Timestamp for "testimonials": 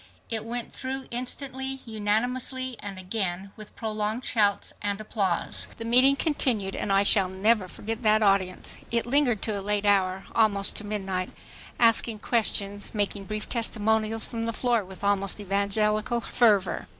13.47-14.25